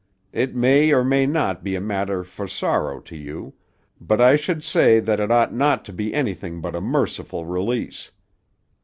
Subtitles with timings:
[0.33, 3.53] It may or may not be a matter for sorrow to you,
[3.99, 8.09] but I should say that it ought not to be anything but a merciful release.